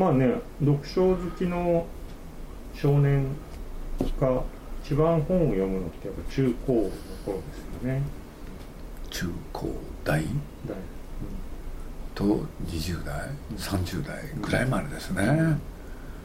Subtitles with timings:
[0.00, 1.86] まあね読書好きの
[2.74, 3.26] 少年
[4.18, 4.42] が
[4.82, 6.78] 一番本を読むのってやっぱ中高の
[7.26, 8.02] 頃ですよね。
[9.10, 9.66] 中高
[10.02, 10.14] 大？
[10.14, 10.24] だい
[12.14, 12.24] と
[12.64, 13.28] 20代
[13.58, 15.58] ？30代ぐらいまでですね、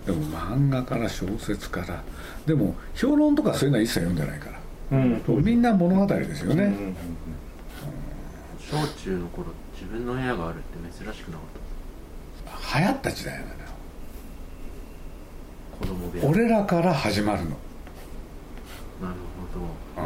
[0.06, 2.02] でも漫画から小説から。
[2.46, 4.60] でも評論とかそういうのは一切読んでないから。
[4.92, 6.70] うん、うん、みんな物語ですよね、うん。
[6.70, 6.96] うんうん
[8.58, 13.65] 小中の頃自分の部屋があるって珍しくなかっ流行った時代なのよた
[15.80, 16.26] 子供部屋。
[16.26, 17.58] 俺らから始まるの、なる
[19.96, 20.04] ほど。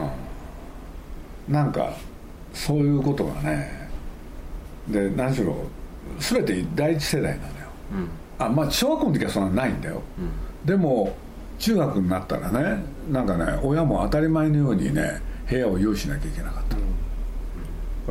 [1.47, 1.93] うん、なんか
[2.53, 3.89] そういうことがね
[4.87, 5.55] で何しろ
[6.19, 7.51] 全て第一世代なのよ。
[7.93, 8.09] うん。
[8.45, 10.01] あまあ小学校の時はそんなないんだよ。
[10.17, 10.31] うん。
[10.65, 11.15] でも
[11.59, 16.83] 中学になったらねなんかね親も当たり前のようにね部屋を用意しなきゃいけなかった、うん。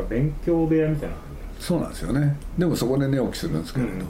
[0.05, 1.25] これ勉強部屋みたいな感
[1.59, 2.37] そうなんですよね。
[2.57, 4.01] でもそこで寝起きするんですけれど、うん。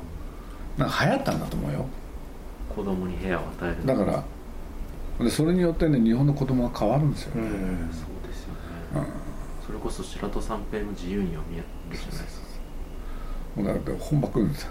[0.77, 1.87] なんか流行ったんだと思うよ
[2.79, 4.25] 子供に部屋を与えるだから
[5.25, 7.91] でそれによってね日本の子供が変わるんですよじ、ね、うん。
[7.91, 9.09] そうですよね、
[9.67, 12.47] それこそ白戸三平の自由に読みえるじゃないですか。
[13.57, 14.71] もうだから本ばっかりですよ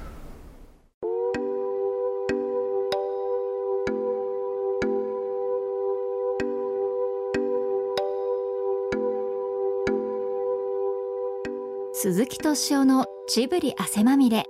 [11.93, 14.45] 鈴木敏夫のジブリ汗まみれ。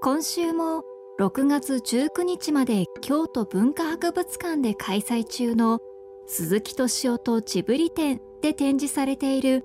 [0.00, 0.82] 今週も
[1.20, 5.78] 6月19日まで京都文化博物館で開催中の
[6.26, 9.62] 鈴木敏夫とジブリ展で展示されている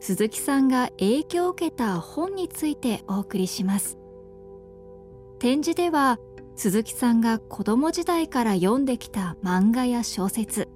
[0.00, 3.98] 鈴木さんが影響を受けた本についてお送りします。
[5.38, 6.18] 展示では
[6.56, 10.70] 鈴木さんが子供時代から読んできた漫画や小説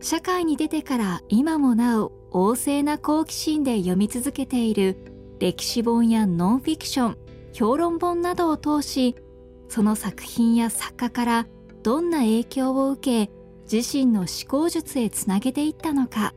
[0.00, 4.96] 社会に出てから今もなお旺盛な好奇心で読み続けている
[5.38, 7.18] 歴史本やノンフィクション
[7.52, 9.14] 評論本などを通し
[9.72, 11.46] その作品や作家から
[11.82, 13.32] どんな影響を受け
[13.74, 16.34] 自身の思考術へつなげていったのか。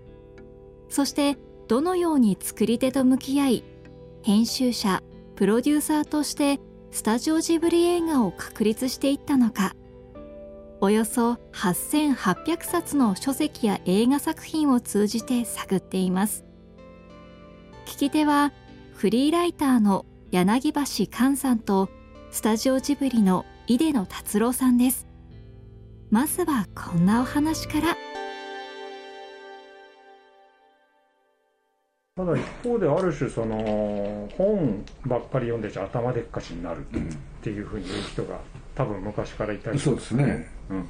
[0.87, 1.37] そして
[1.67, 3.63] どのように作り手と向き合い
[4.23, 5.03] 編集者
[5.35, 6.61] プロデューサーとして
[6.91, 9.75] スタジオジブリ映画を確立していったのか。
[10.79, 16.45] およそ8800冊の書籍や映画作品を通じて探っています。
[17.85, 18.53] 聞き手は
[18.93, 20.81] フリーライターの柳橋
[21.11, 21.89] 寛さんと
[22.35, 25.07] スタジオジブリの出野達郎さんです。
[26.11, 27.95] まずはこんなお話から。
[32.17, 36.83] ただ一方である種その本ばっかり読んでちゃ頭でっかちになるっ
[37.41, 38.41] ていうふうに言う人が
[38.75, 40.49] 多分昔からいたりそうですね。
[40.69, 40.85] うん、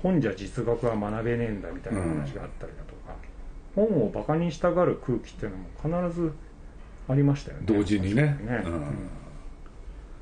[0.00, 3.16] 本じゃ実学は学べねえんだみたいな話があったりだとか、
[3.74, 5.52] 本をバカにしたがる空気っていう
[5.82, 6.32] のも必ず
[7.08, 7.64] ありましたよね。
[7.66, 8.38] 同時にね。
[8.42, 8.62] ね。
[8.64, 9.10] うん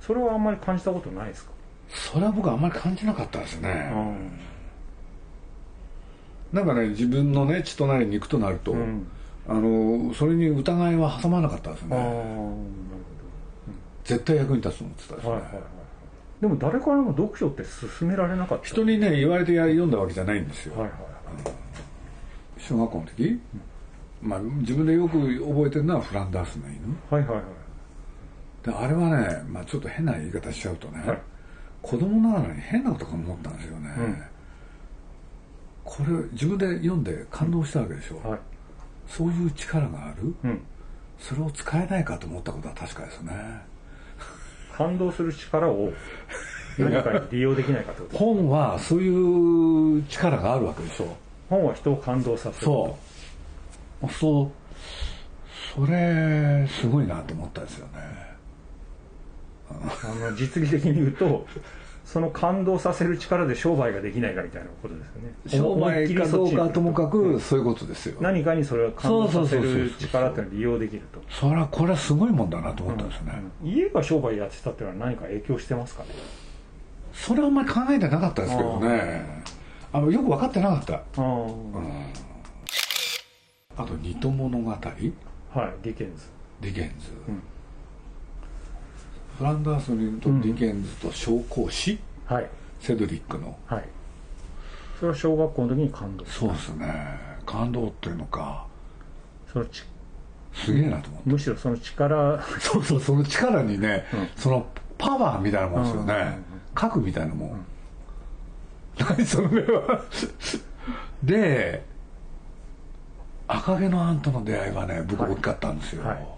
[0.06, 1.50] それはあんまり感じたことないですか、
[1.89, 3.91] それは僕あんまり感じなかったですね、
[6.53, 6.59] うん。
[6.59, 9.06] なんかね自分のね血となり肉となると、うん。
[9.49, 12.17] あのそれに疑いは挟まなかったですああなるね
[14.05, 15.62] 絶対役に立つと思ってたですね、はいはいはい
[16.38, 18.67] でも誰からも読書って勧められなかった？
[18.67, 21.11] 人にね言われてや読んだわけじゃないんですよ、はいはいはい。
[22.59, 23.41] 小学校の時、
[24.21, 26.77] まあ、自分でよく覚えてるのはフランダースの犬。
[27.09, 27.44] はいはいはい
[28.66, 31.19] であれはね、まあ、ちょっと変な言い方しちゃうとね、はい。
[31.82, 34.22] 子供ながらに変なことか思ったんですよね、うん。
[35.84, 38.41] これ自分で読んで感動したわけでしょ、はい。
[39.06, 40.34] そういう力がある？
[40.43, 40.60] うん。
[41.19, 43.32] それを使えないかと思ったことは確かですね。
[44.76, 45.93] 感動する力を
[46.76, 48.19] 何かに利用できないかってこと。
[48.19, 51.16] 本はそういう力があるわけでしょ。
[51.49, 52.99] 本は人を感動させるそ
[54.03, 54.10] う。
[54.10, 54.50] そう。
[55.75, 57.93] それすごいなと思ったですよね
[59.71, 61.47] あの実利的に言うと
[62.04, 65.00] その感動させる力で商売ができないかみたいなことで
[65.49, 65.75] すよね。
[65.75, 68.21] 商売かどうかともかくそういうことですよ。
[68.21, 71.21] 何かにそれを感動させる力っていうのを利用できると。
[71.28, 73.69] それはこれはすごいもんだなと思ったんですよね、うん。
[73.69, 76.10] 家が商売やってたっていうのは何か影響してますかね？
[77.12, 79.43] それはあんまり考えてなかったですけどね。
[79.93, 80.94] あのよく分かってなかった。
[80.94, 81.00] あ
[83.79, 85.12] あ、あと「二都物語」はい。
[85.82, 86.26] ディケンズ
[86.61, 87.43] ディケンズ、うん
[89.38, 92.49] フランダースにとディケンズと紹興酒、はい。
[92.81, 93.56] セドリックの。
[93.67, 93.85] はい。
[94.99, 97.19] それは小学校の時に感動そうですね。
[97.44, 98.67] 感動っていうのか。
[99.53, 99.83] そのち
[100.53, 102.43] すげえなと思って、むしろその力。
[102.61, 104.29] そうそうその力にね、うん。
[104.37, 104.67] その
[104.99, 106.21] パワーみたいなもんですよね、うん。
[106.21, 106.44] うんうん
[106.77, 107.67] 核みたいなもん、
[108.99, 110.05] 何その目は。
[111.23, 111.83] で
[113.49, 116.36] 赤毛のアンとの出会いはね僕大きかったんですよ、はい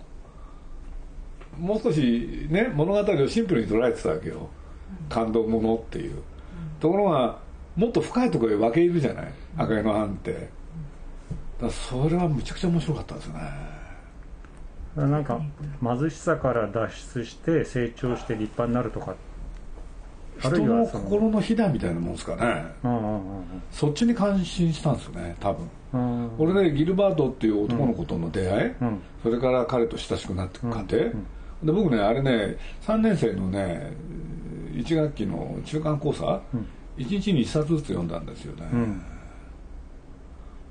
[1.58, 4.49] もう少しね物語をシンプルに捉えてたわけよ。
[5.08, 6.22] 感動ものっていう、
[6.81, 7.38] ところが
[7.76, 9.28] もっと深いところへ分け入るじゃない？
[9.56, 10.49] 赤毛のアンって。
[11.60, 13.40] だそれはむちゃくちゃ面白かったですね。
[14.96, 15.40] なんか
[15.82, 19.14] 貧しさから脱出して成長して立派になるとか。
[20.40, 22.64] あ人のるいはその心のひだみたいなもんですかね。
[22.84, 25.69] うんうんうんそっちに感心したんですよね多分。
[25.93, 29.00] うんうん俺ねギルバートっていう男の子との出会い、うん。
[29.22, 31.26] それから彼と親しくなっていく過程、うん
[31.62, 33.93] で僕ねあれね3年生のね
[34.72, 36.40] 1学期の中間考査、
[36.96, 39.02] 1日に1冊ずつ読んだんですよね、うん。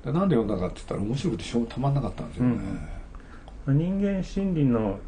[0.04, 2.56] でなんで読んだかって言ったら面白くてしょうたまんなかったんですよね、
[3.66, 4.98] 人間心理の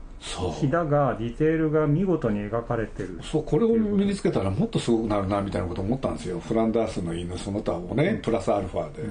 [0.61, 3.19] ひだがディテールが見事に描かれてる。
[3.23, 6.38] そうこれを身につけたらもっとすごくなるなみたいなこと思ったんですよ。
[6.41, 9.05] フランダースの犬その他をね、プラスアルファで、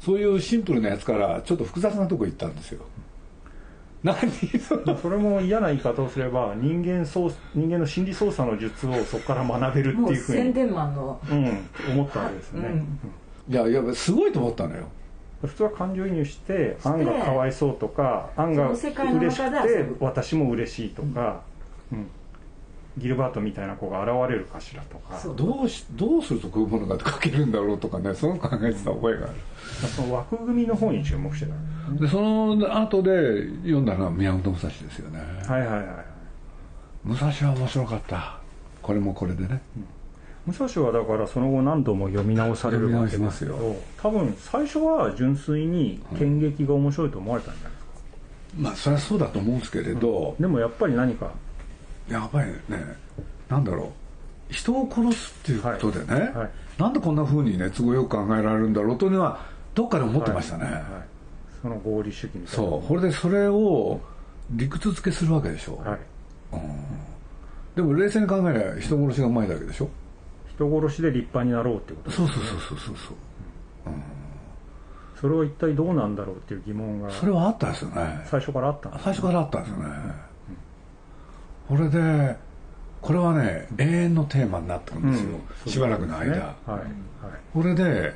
[0.00, 2.82] そういうシンプルなやつからちょっと複雑なとこ行ったんですよ
[4.02, 4.16] 何
[4.58, 11.20] そのそれも嫌な言い方をすれば人間操人間の心理操作の術をそこから学べるってもいううふうに、宣伝マンの。
[11.30, 12.68] うん、思ったわけですよね、
[13.48, 13.52] うん。
[13.52, 14.88] いやいやすごいと思ったのよ。
[15.42, 21.42] 普通は感情移入してアンがかわいそうとかアンが嬉しくて私も嬉しいとか、
[21.92, 22.06] うん
[22.98, 25.20] ギルバートみたいな子が現れるかしらとか。
[25.34, 29.34] どうしどうするとこういうものが書けるんだろうとかね その考えてた覚えがある。
[29.88, 31.54] その枠組みの方に注目してた
[31.90, 35.86] んでその後で読んだのは宮本武蔵ですよね、はいはいはい
[37.04, 38.38] 武蔵は面白かった。
[38.80, 39.60] これもこれでね。
[40.46, 47.90] 武蔵はだからその後何度も読み直されるわけですけど多分最初は純粋に剣劇が面白いと思われたんじゃないですか、
[48.58, 51.30] まあそれはそうだと思うんですけれど、でもやっぱり何か
[52.12, 52.96] やっぱりね。
[53.48, 53.84] なんだろ
[54.50, 54.52] う。
[54.52, 56.50] 人を殺すっていうことでね、はい。
[56.78, 59.40] なんでこんな風にね都合よく考えられるんだろうというのは
[59.74, 60.72] どっかで思ってましたね、はい。
[60.74, 60.82] はい。
[61.62, 62.70] その合理主義みたいな。
[62.70, 64.00] そうこれでそれを
[64.50, 65.98] 理屈付けするわけでしょ、はい。
[67.74, 69.88] でも冷静に考えれば人殺しがうまいだけでしょ。
[70.54, 73.16] 人殺しで立派になろうっていうことですそうそうそうそうそうそう。
[75.18, 77.10] それは一体どうなんだろうっていう疑問が。
[77.10, 78.20] それはあったですよね。
[78.26, 79.84] 最初からあったんです最初からあったんですよね、
[81.72, 82.36] これで
[83.00, 85.10] これはね永遠のテーマになってるん。
[85.10, 86.70] ですよ、しばらくの間、はい。
[86.70, 86.82] はい。
[87.54, 88.14] これで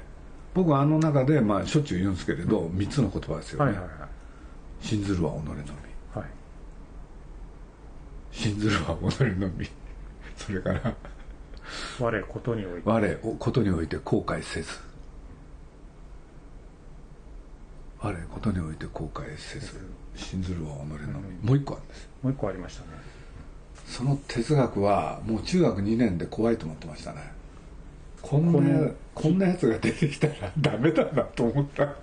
[0.53, 4.87] 僕はあの中で、まあ、しょっちゅう言うんですけれど、3つの言葉ですよね、はいはいはい。
[4.87, 5.62] 信ずるは己のみ。
[6.14, 6.26] はい。
[8.31, 9.00] 信ずるは己
[9.41, 9.67] のみ。
[10.37, 10.94] それから
[11.99, 12.91] 我ことにおいて。
[12.91, 14.69] 我をことにおいて後悔せず。
[18.02, 19.81] 我ことにおいて後悔せず。
[20.14, 21.38] 信ずるは己のみ。
[21.43, 22.09] もう一個あるんです。
[22.23, 23.16] もう一個ありましたね
[23.87, 27.33] その哲学はもう中学2年で怖いと思ってましたね。
[28.21, 31.94] こんなこんなやつが出てきたら ダメだなと思った。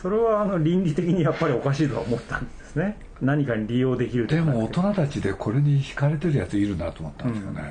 [0.00, 2.98] それはあの倫理的にやっぱりおかしいとは思ったんですね。
[3.22, 7.62] 何かに利用できるとでも大人たちでこれに惹かれてるやついるなと思ったんですよね、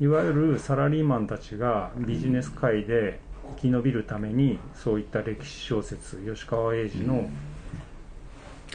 [0.00, 3.20] いわゆるサラリーマンたちがビジネス界で
[3.60, 7.28] 生き延びるためにそういった歴史小説吉川英治の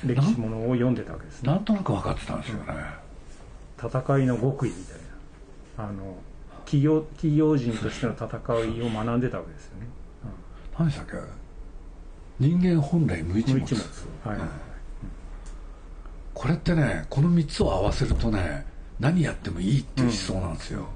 [0.05, 1.51] 歴史ものを読んでたわけですね。
[1.51, 2.65] なんとなく分かってたんですよね、
[3.77, 4.97] 戦いの極意みたい
[5.77, 5.85] な。
[5.85, 6.17] あの
[6.65, 9.87] 企業企業人としての戦いを学んでたわけですよね、
[10.77, 11.13] 何でしたっけ？
[12.39, 13.59] 人間本来無一物。
[13.59, 14.29] 無一物。
[14.29, 14.39] はい、
[16.33, 18.65] これってねこの3つを合わせるとね
[18.99, 20.87] 何やってもいいっていう思想なんですよ、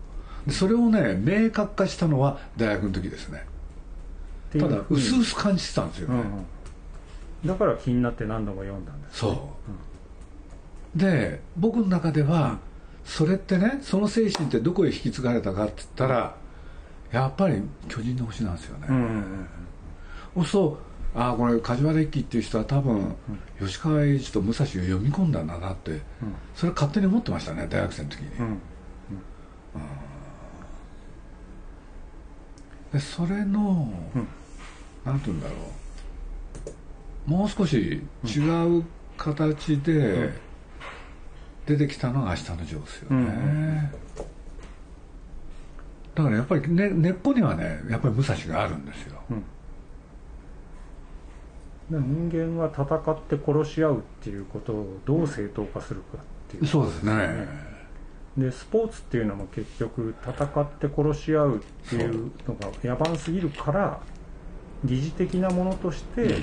[0.46, 3.46] でそれをね明確化したのは大学の時ですね。
[4.52, 6.24] ただ薄々感じてたんですよね、うんう
[7.46, 7.48] ん。
[7.48, 9.56] だから気になって何度も読んだんですそ
[10.96, 12.60] う、で僕の中では、
[13.04, 16.36] それってねその精神ってどこへ引き継がれたかって言ったら
[17.12, 19.48] やっぱり巨人の星なんですよね、うんうん
[20.36, 20.46] うん。
[20.46, 20.78] そう
[21.14, 23.14] ああこれ梶原一騎っていう人は多分、
[23.60, 26.00] 吉川英治と武蔵を読み込んだんだなって、
[26.56, 28.62] それ勝手に思ってましたね大学生の時に、うん。
[32.94, 33.92] でそれの、
[35.04, 35.56] なんて言うんだろ
[37.28, 37.30] う。
[37.30, 38.86] もう少し違う
[39.18, 40.34] 形で
[41.66, 43.92] 出てきたのが「明日のジョー」ですよね、
[46.16, 49.22] だからやっぱり、ね、根っこにはねやっぱり武蔵があるんですよ、
[51.90, 56.66] で人間は戦って殺し合うっていうことをどう正当化するかっていう。
[56.66, 57.72] そうですね。
[58.38, 64.00] でスポーツっていうのも結局戦って殺し合うっていうのが野蛮すぎるから
[64.86, 66.38] 疑似的なものとして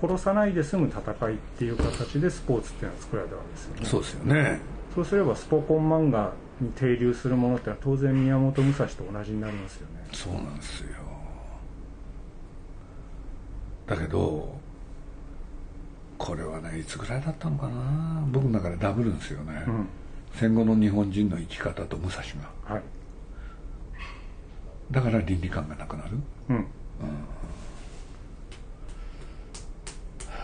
[0.00, 3.86] 殺さないで済む戦いっていう形でスポーツっていうのは作られたわけですよね。
[3.86, 4.60] そうですよね。
[4.94, 10.08] そうすればスポコン漫画に定流するものってのは当然宮本武蔵と同じになりますよね。
[10.12, 10.88] そうなんですよ。
[13.86, 14.58] だけど
[16.18, 18.22] これはねいつぐらいだったのかな。
[18.30, 19.86] 僕の中でダブるんですよね、うん。
[20.34, 22.22] 戦後の日本人の生き方と武蔵
[22.66, 22.74] が。
[22.74, 22.82] はい。
[24.90, 26.10] だから倫理観がなくなる。
[26.50, 26.66] うん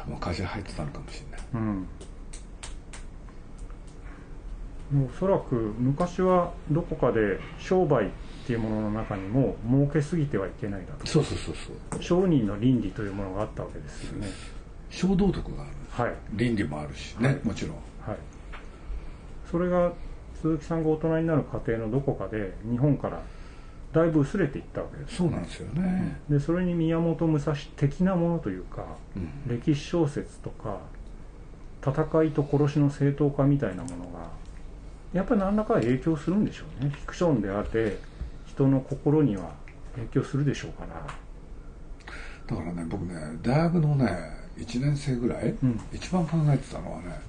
[0.08, 1.40] もう会社入ってたのかもしれない。
[1.54, 1.86] うん。
[5.06, 8.10] おそらく昔はどこかで商売っ
[8.46, 11.06] ていうものの中にも儲けすぎてはいけないだと。
[11.06, 11.54] そうそうそう
[11.90, 12.02] そう。
[12.02, 14.28] 商人の倫理というものがあったわけですよね。
[14.90, 17.40] 小道徳があるはい倫理もあるしね、はい。
[17.44, 17.74] もちろん。
[18.06, 18.16] はい。
[19.50, 19.92] それが
[20.40, 23.22] 鈴木さんが大人になる過程のどこかで日本から
[23.94, 25.16] だいぶ薄れていったわけです。
[25.16, 28.84] そうなんですよね、でそれに宮本武蔵的なものというか
[29.16, 29.56] うん。
[29.56, 30.80] 歴史小説とか
[31.80, 34.28] 戦いと殺しの正当化みたいなものが
[35.12, 36.90] やっぱり何らか影響するんでしょうね。
[36.90, 37.98] フィクションであって
[38.46, 39.52] 人の心には
[39.94, 41.06] 影響するでしょうから。
[42.46, 44.10] だからね僕ね大学のね
[44.58, 45.80] 1年生ぐらい、うん。
[45.92, 47.20] 一番考えてたのはね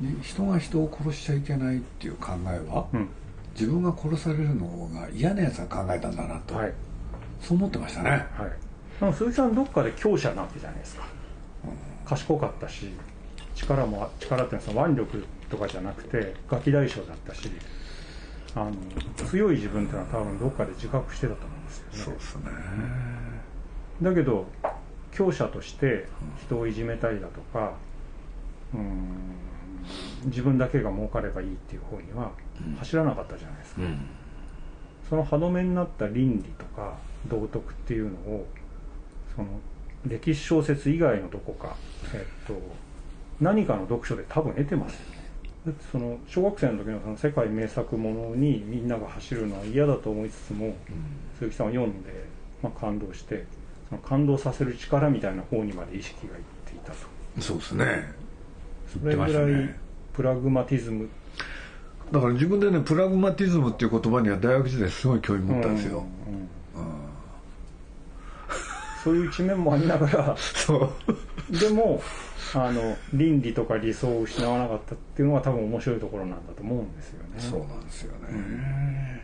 [0.00, 3.08] に人が人を殺しちゃいけないっていう考えは、うん
[3.54, 6.72] 自分が殺されるのが嫌なやつが考えたんだなと、はい。
[7.40, 8.10] そう思ってましたね。
[8.10, 8.20] はい。
[9.00, 11.06] でも鈴木さんどっかで強者なわけじゃないですか。
[12.04, 12.90] 賢かったし
[13.54, 17.50] 力も力っていうのは腕力とかじゃなくてガキ大将だったし
[18.54, 18.72] あの
[19.26, 21.98] 強い自分っていうのは多分どっかで自覚してたと思うんですよね。
[21.98, 22.42] そうですね。
[24.02, 24.46] だけど
[25.12, 26.06] 強者として
[26.44, 27.72] 人をいじめたりだとか
[28.74, 29.44] うーん
[30.24, 32.30] 自分だけが儲かればいいっていう方には
[32.78, 33.98] 走らなかったじゃないですか、うん。
[35.08, 38.46] その歯止めになった倫理とか道徳っていうのを
[39.34, 39.48] その
[40.06, 41.76] 歴史小説以外のどこか、
[42.14, 42.60] えっと、
[43.40, 45.24] 何かの読書で多分得てますよね。
[45.66, 50.76] だってその小学生の時のその世界名作ものにみんなが走るのは嫌だと思いつつも、
[51.38, 52.10] 鈴木さんは読んで、
[52.62, 53.46] まあ、感動して
[53.88, 56.98] その感動させる力みたいな方にまで意識がいっていたと。
[57.40, 58.12] そうですね。
[58.92, 59.74] それぐらい
[60.14, 61.08] プラグマティズム。
[62.12, 66.48] だから自分でねプラグマティズムっていう言葉には大学時代すごい興味持ったんですよ、うんうん
[69.04, 70.36] そういう一面もありながら。
[71.50, 72.02] でも
[72.54, 77.28] あの倫理とか理想を失わなかったっていうのが多分面白いところなんだと思うんですよね。
[77.36, 79.22] そうなんですよね、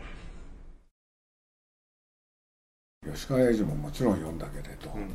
[3.11, 5.09] 吉川英治ももちろん読んだけれど、ん。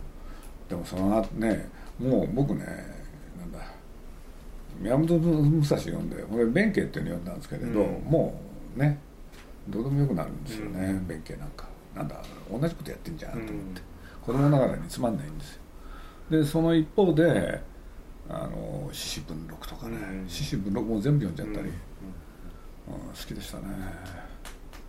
[0.68, 1.68] でもその後ね
[2.00, 2.66] もう僕ね
[4.80, 8.02] 宮本武蔵読んで俺弁慶っていうの読んだんですけれど、うん。
[8.04, 8.40] も
[8.76, 8.98] うね
[9.68, 11.66] どうでもよくなるんですよね、弁慶なんか。
[11.94, 13.82] なんだ同じことやってんじゃんと思って、
[14.24, 15.60] 子供ながらにつまんないんですよ。
[16.30, 17.60] でその一方で
[18.28, 20.28] あの獅子文録とかねうん。
[20.28, 21.72] 獅子文録も全部読んじゃったり、うん。
[21.72, 21.76] うん
[22.88, 23.64] 好きでしたね。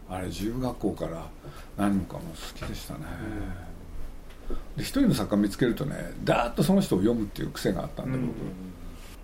[0.09, 1.27] あれ自由学校から
[1.75, 2.99] 何もかも好きでしたね、
[4.77, 8.29] で一人の作家見つけるとねだーっとその人を読むっていう癖があったんで、僕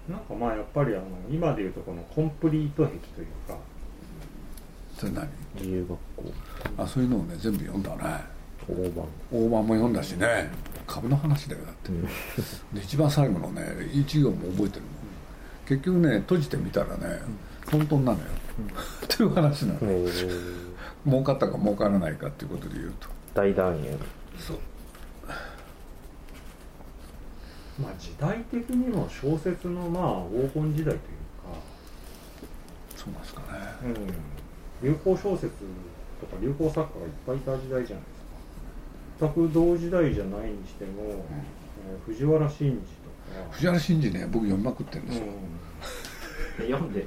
[0.09, 3.57] なんかまあやっぱりあの今でいうとこのコンプリート癖というか
[4.97, 5.27] それ何？
[5.55, 6.33] 自由学校。
[6.77, 8.33] あそういうのをね全部読んだね。
[8.67, 10.49] 大判大判も読んだしね。
[10.85, 11.91] 株の話だよだって。
[12.73, 14.93] で一番最後のね一行も覚えてるもん。
[15.67, 17.21] 結局ね閉じてみたらね
[17.71, 18.25] 本当なのよ、
[19.05, 20.07] っていう話なのえ
[21.05, 23.07] 儲かったか儲からないかっていうことで言うと。
[23.33, 23.97] 大団円。
[24.37, 24.57] そう
[27.81, 31.57] まあ時代的にも小説のまあ黄金時代というか、
[32.95, 33.47] そうなんですかね。
[34.81, 35.49] うん、流行小説
[36.19, 38.11] とか流行作家がいっぱいいた時代じゃないで
[39.17, 39.33] すか。
[39.33, 41.17] 全く同時代じゃないにしても、えー
[42.05, 43.51] 藤原真二とか。
[43.51, 45.25] 藤原真二ね僕読みまくってるんですよ、
[46.69, 47.05] 読んで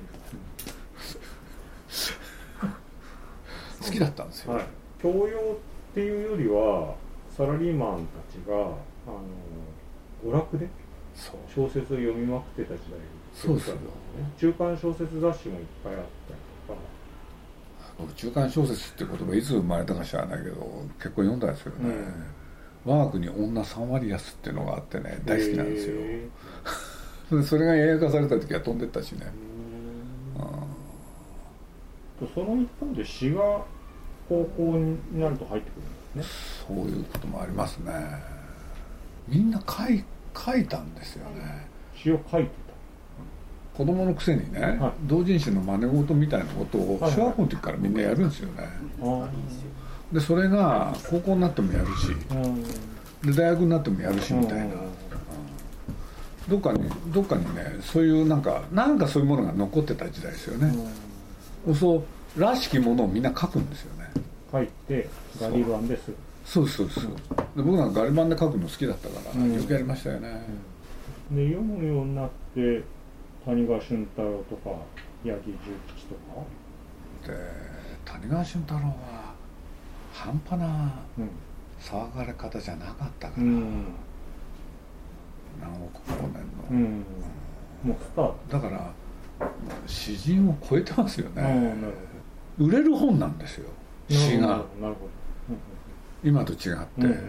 [3.87, 4.64] 好きだったんですよ、はい、
[5.00, 6.94] 教養っていうよりは
[7.37, 8.75] サラリーマンたちがあの
[10.25, 10.68] 娯楽で？
[11.49, 12.99] 小説を読みまくってた時代
[13.35, 13.80] そうそうね
[14.38, 16.96] 中間小説雑誌もいっぱいあったりとか。
[17.99, 21.94] 僕中間小説って言葉いつ生まれたか知らないけど結構読んだんですよね、
[22.85, 26.28] 我が国女3割安っていうのがあってね大好きなんですよ、へ
[27.30, 29.32] で それが映画化された時は飛んでったしね。
[30.37, 33.64] ーとその一方で詩が
[34.28, 36.66] 高校になると入ってくるんですね。
[36.68, 37.92] そういうこともありますね
[39.28, 40.04] みんな書い
[40.37, 41.66] 書いたんですよね。
[41.95, 42.50] 詩を書いて
[43.76, 44.92] 子供のくせにね、はい。
[45.02, 48.68] 同人誌の真似事みたいなことをはい小学校の時からみんなやるんですよね。
[50.12, 52.09] でそれが高校になってもやるし
[53.25, 54.75] で大学になってもやるしみたいな。
[56.49, 60.73] どっかにどっかにねそういうなんかなんかそういうものが残ってた時代ですよね、
[61.75, 61.97] そ
[62.37, 64.09] うらしきものをみんな書くんですよね。
[64.52, 65.09] 書いて
[65.40, 66.12] ガリ版です
[66.46, 67.04] そうそうそう。
[67.54, 69.52] で僕なんかガリ版で書くの好きだったから、うん。
[69.52, 70.46] よくやりましたよね、
[71.30, 72.82] で読むようになって
[73.44, 74.78] 谷川俊太郎とか八
[75.24, 75.34] 木重
[75.94, 77.30] 吉とか？
[77.30, 77.36] で
[78.04, 79.34] 谷川俊太郎は
[80.14, 81.28] 半端なうん。
[81.78, 83.84] 騒がれ方じゃなかったから、うん、
[85.60, 87.04] 何億光年の、うん、
[87.84, 88.36] もうスタート。
[88.48, 88.94] だから
[89.86, 91.76] 詩人を超えてますよね。
[92.58, 93.68] る売れる本なんですよ。
[94.08, 94.46] ほど詩が。
[94.46, 94.94] なるほど
[96.26, 96.68] 今と違って、
[96.99, 97.14] うんうんうん。
[97.14, 97.23] うん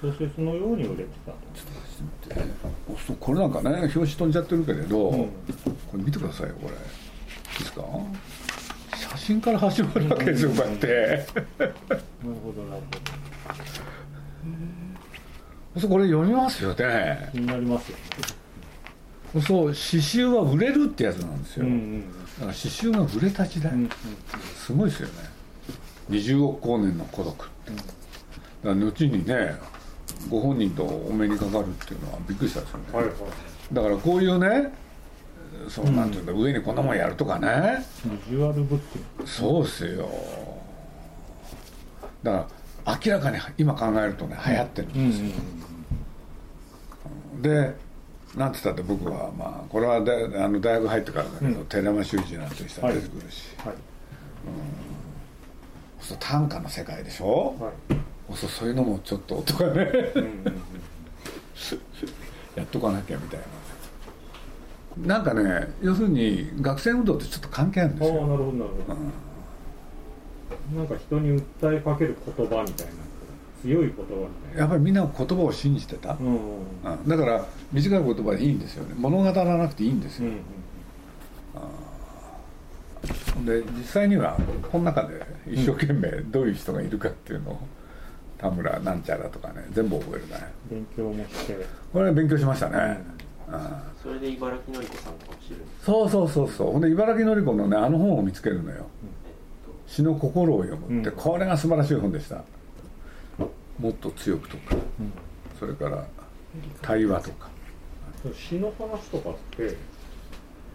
[0.00, 1.38] 小説のように売れてたと
[3.06, 5.28] そうこれなんかね表紙飛んじゃってるけれど、うん。
[5.28, 5.30] こ
[5.96, 6.72] れ見てくださいよこれ。
[6.72, 7.84] いいですか？
[8.96, 11.24] 写真から始まるわけですよ、こうやって。
[11.56, 11.74] なる
[12.42, 12.82] ほどなる
[15.78, 17.30] そうこれ読みますよね。
[17.30, 17.96] ほど気になりますよ
[19.34, 19.42] ね。
[19.46, 22.04] そう詩集は売れるってやつなんですよ、うんうん
[22.40, 23.90] だから詩集が売れた時代、うんうん。
[24.56, 25.14] すごいですよね
[26.10, 27.88] 20億光年の孤独って、だか
[28.64, 29.54] ら後にね
[30.28, 33.14] ご本人とお目にかかるっていうのはびっくりしたんですよね、はいはい。
[33.72, 34.72] だからこういうね
[35.68, 37.84] そうなんていうんだ、上にこんなもんやるとかね。
[38.04, 38.80] ビジュアルブッ
[39.18, 40.08] クそうっすよ。
[42.22, 42.48] だか
[42.86, 45.26] ら明らかに今考えるとね流行ってるんうんですよ、
[47.42, 47.74] で
[48.36, 50.12] なんて言ったって僕はまあこれはだ
[50.44, 51.66] あの大学入ってからだけど、うん。
[51.66, 53.74] 寺山修司なんて人が出てくるし、はい
[56.02, 57.72] そう短歌の世界でしょ、はい。
[58.34, 59.70] そうそういうのもちょっととかね。
[60.14, 60.62] うんうんうん。
[62.54, 65.16] やっとかなきゃみたいな。
[65.16, 68.20] なんかね要するに学生運動ってちょっと関係あるんですよ。
[68.20, 68.94] ああなるほどなるほ
[70.74, 70.78] ど。
[70.78, 72.92] なんか人に訴えかける言葉みたいな。
[73.62, 74.60] 強い言葉みたいな。
[74.60, 76.34] やっぱりみんな言葉を信じてた、うんうん
[76.84, 77.08] うん。
[77.08, 78.94] だから短い言葉でいいんですよね。
[78.98, 80.40] 物語らなくていいんですよ、うん
[83.44, 84.36] で実際には
[84.70, 87.60] この中で一生懸命どういう人がいるかっていうのを
[88.38, 90.52] 田村なんちゃらとかね全部覚えるね。
[90.70, 91.56] 勉強もして。
[91.92, 93.02] これ勉強しましたね、
[93.48, 93.60] うん。
[94.02, 96.72] それで茨城のり子さんとかも知るそうそうそうそう。
[96.72, 98.76] ほんで茨城のり子のねあの本を見つけるのよ。
[98.76, 98.84] えっ
[99.86, 101.16] 「詩の心を読む」って、うん。
[101.16, 102.44] これが素晴らしい本でした。
[103.78, 104.76] もっと強くとか。
[105.00, 105.12] うん。
[105.58, 106.06] それから
[106.80, 107.48] 対話とか。
[108.34, 109.76] 詩の話とかって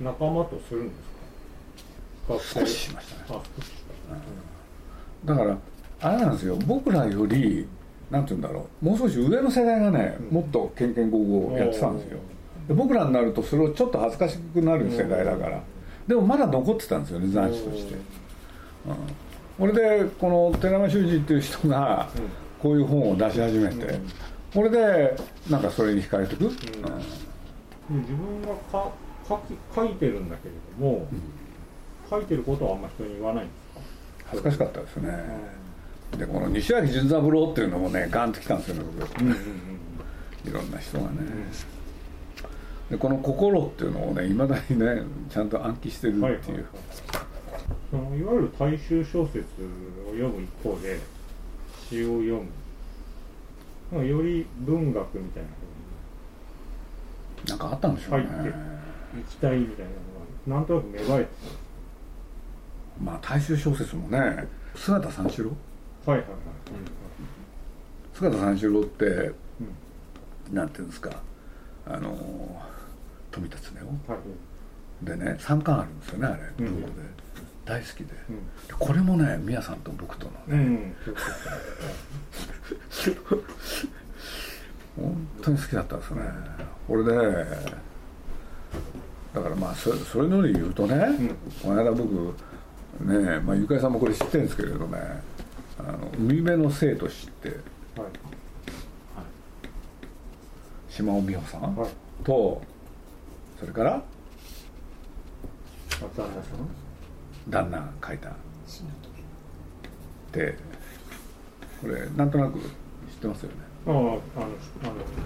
[0.02, 1.17] 仲間とするんですか？
[2.28, 3.24] 少ししましたね。
[3.30, 3.74] あ少しし
[5.26, 5.58] ただから
[6.02, 6.56] あれなんですよ。
[6.68, 7.68] 僕らより
[8.12, 8.86] なんて言うんだろう。
[8.86, 12.20] もう少し上の世代がねもっとケンケンゴーゴーやってたんですよ。
[12.68, 15.62] で僕らになるとそれをちょっと恥ずかしくなる世代だから。
[16.08, 18.02] でもまだ残ってたんですよね残地として、うん、
[19.60, 22.08] これでこの寺間修司っていう人が
[22.62, 24.00] こういう本を出し始めて
[24.54, 25.18] これで
[25.50, 26.56] なんかそれに惹かれてく、うん。
[26.56, 26.64] で
[27.90, 28.90] 自分がか
[29.28, 31.08] 書き書いてるんだけれども、
[32.10, 33.82] 書いてることはあんま人に言わないんですか、
[34.26, 35.26] 恥ずかしかったですね、
[36.18, 39.22] でこの西脇潤三郎っていうのもねガンときたんですよね僕。
[39.22, 39.42] うんうんうん
[40.46, 41.10] いろんな人がね、
[42.90, 46.20] でこの心っていうのをねいまだにねちゃんと暗記してるう。
[46.20, 46.56] んはいってい。
[46.56, 46.66] う、
[47.92, 49.44] そのいわゆる大衆小説を
[50.12, 51.00] 読む一方で
[51.90, 52.42] 詩を読
[53.92, 54.06] む。
[54.06, 55.50] より文学みたいな
[57.50, 58.54] なんかあったんでしょうね、入って
[59.18, 59.92] 行きたいみたいな
[60.54, 61.30] のがなんとなく芽生えて
[63.02, 65.52] まあ大衆小説もね姿三四郎？
[66.06, 66.40] たはいはいはい、
[68.14, 69.32] 姿三四郎ってう
[70.52, 70.56] ん。
[70.56, 71.12] なんていうんですか
[71.86, 72.16] あの
[73.32, 74.14] 富田恒夫？
[74.14, 74.22] はい。
[75.06, 76.82] でね3巻あるんですよねあれうん。
[76.82, 76.88] で、
[77.66, 78.06] 大好きで。
[78.30, 78.36] うん。
[78.68, 80.94] でこれもね宮さんと僕とのね、
[84.96, 86.22] 本当に好きだったんですね。
[86.88, 87.12] これで
[89.34, 90.96] だからまあそそれので言うとね、
[91.62, 92.34] この間僕
[93.02, 95.00] ねまあゆかりさんもこれ知ってるんですけれどね
[95.80, 97.50] あの海辺の生と知って
[97.96, 98.14] そうはい。
[100.90, 101.90] 島尾美穂さん、はい。
[102.24, 102.62] と
[103.60, 104.02] それからあ
[106.16, 107.50] 旦那さん？
[107.50, 108.32] 旦那が書いた。
[110.32, 110.58] で
[111.82, 112.66] これなんとなく知っ
[113.22, 113.56] てますよね。
[113.88, 114.22] あああのあのね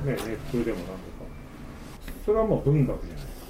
[0.06, 0.98] ネットでもなんとか。
[2.26, 3.26] それはもう文学じゃない。
[3.26, 3.41] です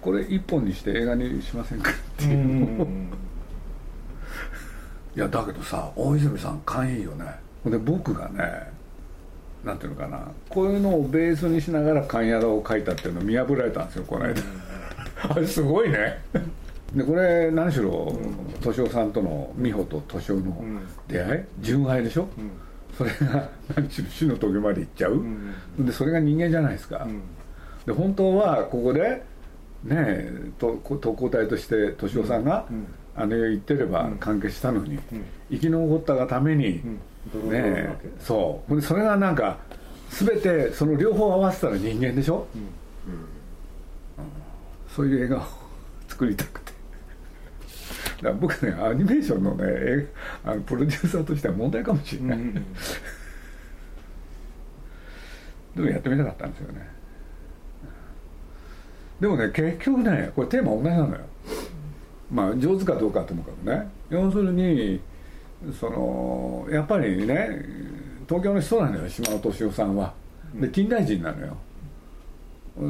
[0.00, 3.08] これ一本にして映画にしませんかってかいう、ん
[5.16, 7.24] いやだけどさ大泉さん勘いいよね。
[7.64, 8.70] ほんで僕がね
[9.64, 10.20] なんていうのかな。
[10.48, 14.40] こういうのをベースにしながら勘やらを書いたっていうのを見破られたんですよこの間、
[15.28, 16.18] あれすごいね。
[16.94, 18.16] でこれ何しろ
[18.60, 20.80] 敏夫さんとの美穂と敏夫のん。
[21.08, 21.42] 出会い？
[21.60, 22.50] 純愛でしょ、うん。
[22.96, 25.54] それが何しろ死の峠まで行っちゃう、ん。
[25.80, 27.20] でそれが人間じゃないですか、うん。
[27.84, 29.22] で本当はここで
[29.84, 32.86] ねえと特攻隊として敏夫さんが、うん
[33.18, 35.24] あの世行ってれば関係したのに、うん。
[35.50, 36.80] 生き残ったがために、
[37.50, 38.80] ねそう。
[38.80, 39.58] それがなんか
[40.10, 42.68] 全てその両方合わせたら人間でしょ、うん。
[44.94, 45.42] そういう映画を
[46.06, 46.68] 作りたくて。
[48.22, 50.06] だ僕ねアニメーションのね
[50.44, 52.60] あのプロデューサーとしては問題かもしれない、うん、で
[55.76, 56.97] もやってみたかったんですよね
[59.20, 61.20] でもね結局ねこれテーマ同じなのよ。
[62.30, 63.88] まあ上手かどうかともかくね。
[64.10, 65.00] 要するに
[65.78, 67.64] そのやっぱりね
[68.28, 70.12] 東京の人なのよ島尾敏夫さんは。
[70.54, 71.56] で近代人なのよ。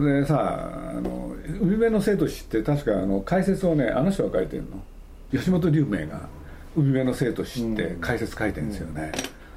[0.04, 4.82] でさあの海辺の生徒史って確かあの解説をねあの人が書いてるの。
[5.30, 6.28] 吉本龍明が。
[6.76, 9.10] 海辺の生徒史って解説書いてるんですよね、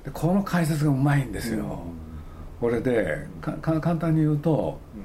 [0.04, 1.84] でこの解説がうまいんですよ、
[2.60, 5.04] これで簡単に言うと、うん、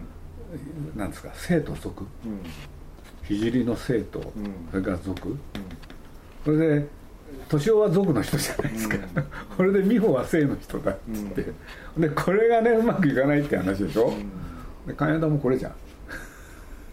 [0.94, 1.30] なんですか？
[1.34, 2.06] 生と族、
[3.28, 4.32] 聖の生と、
[4.70, 5.36] それから族、
[6.44, 6.86] それで
[7.48, 8.96] 敏夫は族の人じゃないですか、
[9.56, 11.52] これで美穂は生の人だっつって、
[11.98, 14.12] でこれがねうまくいかないって話でしょ、
[14.86, 15.72] で金田もこれじゃん。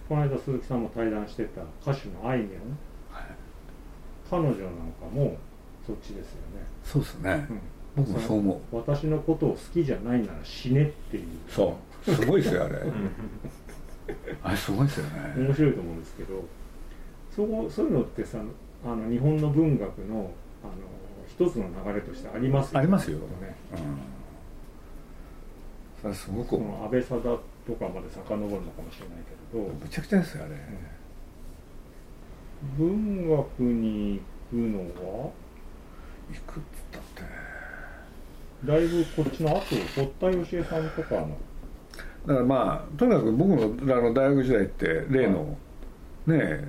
[0.10, 2.52] この間鈴木さんも対談してた歌手のあいみょん、
[3.12, 3.26] はい、
[4.30, 5.38] 彼女なんかも
[5.88, 6.65] そっちですよね。
[6.84, 7.47] そうですね、
[7.95, 8.76] うん、僕もそう思う。
[8.78, 11.23] 私のことを好きじゃないなら死ねっていう。
[11.47, 12.79] そうすごいですよあれ。
[14.43, 15.33] あれすごいですよね。
[15.37, 16.43] 面白いと思うんですけど
[17.33, 18.39] そうそういうのってさ
[18.85, 20.31] あの日本の文学の
[20.63, 20.73] あの
[21.27, 22.79] 一つの流れとしてありますよね。
[22.79, 23.23] ありますよ、ね、
[23.71, 23.79] うん。
[26.01, 26.55] それすごく。
[26.55, 27.21] 安倍貞
[27.65, 29.17] とかまで遡るのかもしれない
[29.51, 29.63] けど。
[29.63, 30.55] むちゃくちゃですよあれ、
[32.79, 35.31] うん、文学に行くのは
[36.29, 37.23] 行くっつったって。
[38.65, 39.63] だいぶこっちの後
[39.95, 41.37] 堀田芳恵さんとかの
[42.27, 45.57] だからまあとにかく僕のあの大学時代って例の、
[46.25, 46.67] ねえ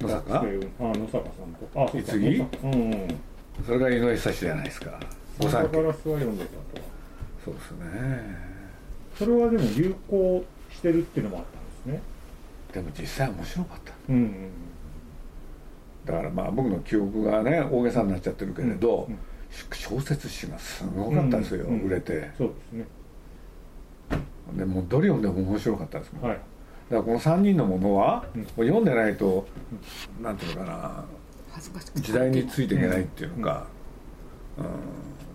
[0.00, 0.40] 野坂？
[0.40, 1.66] あ野坂さんと。
[1.66, 3.08] かあいつぎ、うん、うん、
[3.66, 4.98] それが井上久志じゃないですか？
[5.38, 5.76] お酒。
[5.76, 6.58] ガラスは読んでたと。
[7.44, 8.36] そうですね。
[9.16, 12.02] それはでも流行してるっていうのもあったんですね。
[12.72, 14.50] でも実際面白かった、うんうん、
[16.06, 19.18] だからまあ僕の記憶がね大げさになっちゃってるけれど、うんうん、
[19.72, 22.30] 小説誌がすごかったですよ、うんうん、売れて。
[22.38, 22.84] そうですね
[24.70, 29.46] でもどれ読んでも面白かったですもん、はい、だからこの3人のものは、うん、読んでないと、
[30.18, 31.04] うん、なんていうのかな
[31.96, 33.66] 時代についていけないっていうのか、
[34.56, 34.70] うん、うん。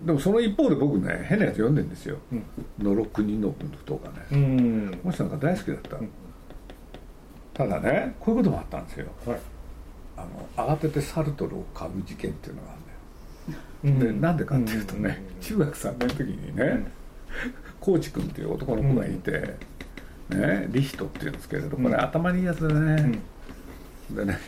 [0.05, 2.17] でもその一方で僕ね変なやつ読んでんですよ
[2.79, 3.53] 「のろくにの
[3.85, 6.09] とかね、うん、この人なんか大好きだった、うん、
[7.53, 9.39] ただねこういうこともあったんですよ、はい、
[10.17, 10.25] あ
[10.57, 12.75] の慌ててサルトルを買う事件っていうのがあ
[13.83, 16.85] るんだよ、うん、でなんでかっていうとね、中学3年の時にね
[17.85, 19.31] 高知君っていう男の子がいて、
[20.29, 23.19] ね、リヒトっていうんですけれどこれ頭にいいやつでね、
[24.09, 24.39] でね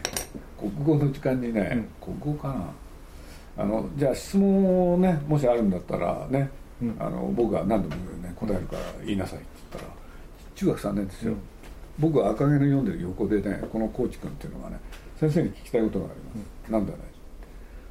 [0.60, 3.64] 国語の時間にね、国語かな。
[3.64, 6.50] あのじゃあ質問をねもしあるんだったらね、
[6.82, 8.34] うん、あの僕が何度もね。
[8.36, 9.94] 答えるから言いなさいって言ったら
[10.56, 11.40] 中学3年ですよ、うん、
[11.98, 14.80] 僕は赤毛の読んでる横でねこのコーチ君っていうのがね
[15.20, 16.36] 先生に聞きたいことがあります、
[16.68, 17.00] うん、なんだね。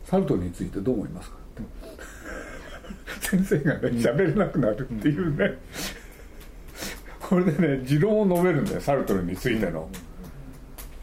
[0.04, 2.06] サルトルについてどう思いますかって
[3.26, 5.58] 先生がね喋れなくなるっていうね、
[7.20, 9.88] これでね持論を述べるんだよサルトルについての、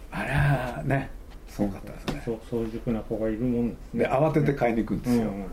[0.10, 1.10] あれはね
[1.50, 2.38] すごかったですね。
[2.50, 4.04] 早熟な子がいるもんですね。
[4.06, 5.46] で慌てて買いに行くんですよ、うんうん、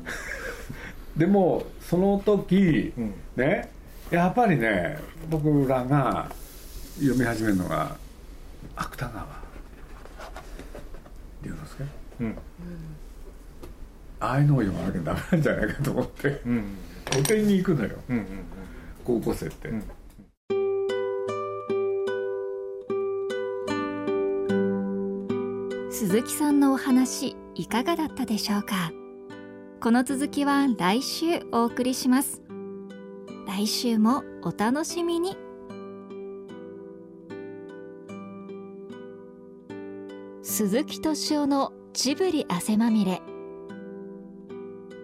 [1.18, 3.68] でもその時、うん、ね
[4.10, 6.30] やっぱりね僕らが
[6.98, 7.96] 読み始めるのが
[8.76, 9.26] 芥川
[11.42, 11.84] 龍之介、
[12.20, 12.36] うん、
[14.20, 16.76] ああいうのを読まなきゃダメなんじゃないかと思って、うん、
[17.10, 18.26] 古典に行くのよ、うんうんうん、
[19.04, 19.68] 高校生って。
[19.68, 19.82] うん。
[25.90, 28.92] 鈴木さんのお話いかがだったでしょうか？
[29.80, 32.42] この続きは来週お送りします。
[33.46, 35.36] 来週もお楽しみに。
[40.42, 43.22] 鈴木敏夫のジブリ汗まみれ